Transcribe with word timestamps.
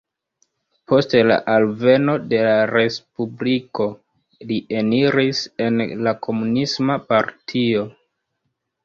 Post 0.91 1.11
la 1.31 1.35
alveno 1.55 2.15
de 2.31 2.39
la 2.47 2.55
Respubliko 2.71 3.85
li 4.53 4.57
eniris 4.79 5.43
en 5.67 5.79
la 6.09 6.15
Komunisma 6.29 6.97
Partio. 7.13 7.85